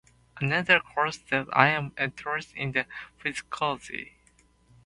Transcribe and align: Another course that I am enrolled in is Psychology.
Another 0.37 0.79
course 0.79 1.17
that 1.29 1.45
I 1.53 1.67
am 1.67 1.91
enrolled 1.95 2.47
in 2.55 2.75
is 2.75 2.85
Psychology. 3.37 4.15